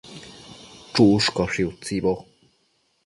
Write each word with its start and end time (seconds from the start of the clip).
Chushcaushi 0.93 1.61
utsibo 1.71 2.13